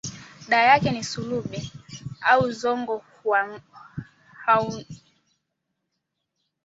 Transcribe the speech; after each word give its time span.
Dawa 0.49 0.63
yake 0.63 0.91
ni 0.91 1.03
subili, 1.03 1.71
au 2.21 2.51
zongo 2.51 2.97
huauni, 3.23 3.63